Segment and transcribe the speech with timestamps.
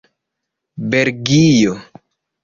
[0.89, 1.73] belgio